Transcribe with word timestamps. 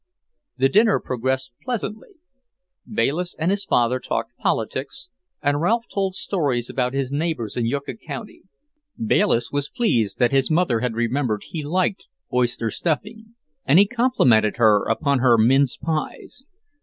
The 0.57 0.67
dinner 0.67 0.99
progressed 0.99 1.53
pleasantly. 1.63 2.09
Bayliss 2.91 3.35
and 3.37 3.51
his 3.51 3.65
father 3.65 3.99
talked 3.99 4.35
politics, 4.37 5.09
and 5.43 5.61
Ralph 5.61 5.85
told 5.93 6.15
stories 6.15 6.71
about 6.71 6.95
his 6.95 7.11
neighbours 7.11 7.55
in 7.55 7.67
Yucca 7.67 7.97
county. 7.97 8.41
Bayliss 8.97 9.51
was 9.51 9.69
pleased 9.69 10.17
that 10.17 10.31
his 10.31 10.49
mother 10.49 10.79
had 10.79 10.95
remembered 10.95 11.43
he 11.43 11.63
liked 11.63 12.05
oyster 12.33 12.71
stuffing, 12.71 13.35
and 13.63 13.77
he 13.77 13.85
complimented 13.85 14.57
her 14.57 14.89
upon 14.89 15.19
her 15.19 15.37
mince 15.37 15.77
pies. 15.77 16.47